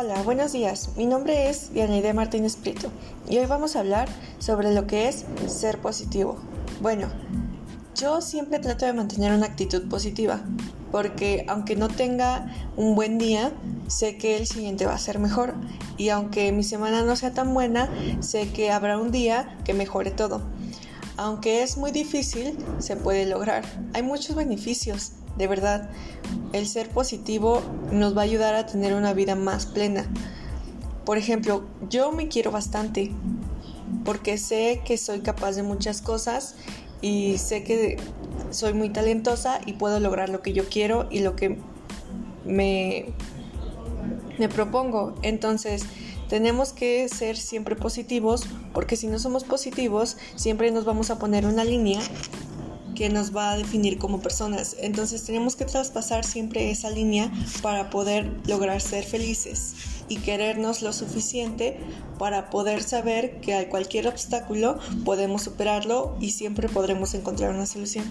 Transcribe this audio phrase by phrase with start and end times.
[0.00, 0.90] Hola, buenos días.
[0.96, 2.88] Mi nombre es Dianaide Martínez Prieto
[3.28, 4.08] y hoy vamos a hablar
[4.38, 6.36] sobre lo que es ser positivo.
[6.80, 7.08] Bueno,
[7.96, 10.40] yo siempre trato de mantener una actitud positiva
[10.92, 13.50] porque aunque no tenga un buen día,
[13.88, 15.54] sé que el siguiente va a ser mejor
[15.96, 17.88] y aunque mi semana no sea tan buena,
[18.20, 20.42] sé que habrá un día que mejore todo.
[21.18, 23.64] Aunque es muy difícil, se puede lograr.
[23.92, 25.90] Hay muchos beneficios, de verdad.
[26.52, 27.60] El ser positivo
[27.90, 30.06] nos va a ayudar a tener una vida más plena.
[31.04, 33.10] Por ejemplo, yo me quiero bastante
[34.04, 36.54] porque sé que soy capaz de muchas cosas
[37.00, 37.96] y sé que
[38.52, 41.58] soy muy talentosa y puedo lograr lo que yo quiero y lo que
[42.44, 43.06] me,
[44.38, 45.16] me propongo.
[45.22, 45.82] Entonces,
[46.28, 51.46] tenemos que ser siempre positivos porque si no somos positivos, siempre nos vamos a poner
[51.46, 52.00] una línea
[52.94, 54.74] que nos va a definir como personas.
[54.80, 57.30] Entonces tenemos que traspasar siempre esa línea
[57.62, 59.74] para poder lograr ser felices
[60.08, 61.78] y querernos lo suficiente
[62.18, 68.04] para poder saber que a cualquier obstáculo podemos superarlo y siempre podremos encontrar una solución.